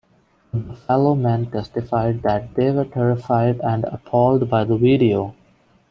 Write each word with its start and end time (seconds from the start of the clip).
The 0.51 0.57
Buffalo 0.59 1.13
men 1.13 1.51
testified 1.51 2.23
that 2.23 2.55
they 2.55 2.71
were 2.71 2.85
terrified 2.85 3.59
and 3.61 3.83
appalled 3.83 4.49
by 4.49 4.63
the 4.63 4.75
video. 4.75 5.35